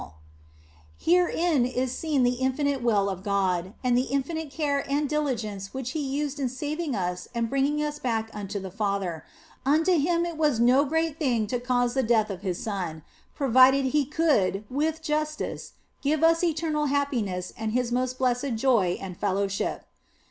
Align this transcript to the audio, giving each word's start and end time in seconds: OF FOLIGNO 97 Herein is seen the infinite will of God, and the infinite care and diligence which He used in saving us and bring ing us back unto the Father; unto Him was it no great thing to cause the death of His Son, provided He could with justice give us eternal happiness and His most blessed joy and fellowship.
OF 0.01 0.07
FOLIGNO 1.05 1.13
97 1.25 1.41
Herein 1.61 1.65
is 1.67 1.91
seen 1.95 2.23
the 2.23 2.31
infinite 2.41 2.81
will 2.81 3.07
of 3.07 3.21
God, 3.21 3.75
and 3.83 3.95
the 3.95 4.05
infinite 4.09 4.49
care 4.49 4.83
and 4.89 5.07
diligence 5.07 5.75
which 5.75 5.91
He 5.91 5.99
used 6.01 6.39
in 6.39 6.49
saving 6.49 6.95
us 6.95 7.27
and 7.35 7.47
bring 7.47 7.67
ing 7.67 7.83
us 7.83 7.99
back 7.99 8.31
unto 8.33 8.59
the 8.59 8.71
Father; 8.71 9.23
unto 9.63 9.91
Him 9.99 10.25
was 10.39 10.57
it 10.57 10.63
no 10.63 10.85
great 10.85 11.19
thing 11.19 11.45
to 11.45 11.59
cause 11.59 11.93
the 11.93 12.01
death 12.01 12.31
of 12.31 12.41
His 12.41 12.63
Son, 12.63 13.03
provided 13.35 13.85
He 13.85 14.03
could 14.05 14.63
with 14.71 15.03
justice 15.03 15.73
give 16.01 16.23
us 16.23 16.43
eternal 16.43 16.87
happiness 16.87 17.53
and 17.55 17.71
His 17.73 17.91
most 17.91 18.17
blessed 18.17 18.55
joy 18.55 18.97
and 18.99 19.15
fellowship. 19.15 19.85